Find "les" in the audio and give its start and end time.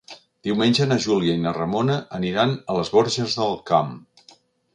2.79-2.91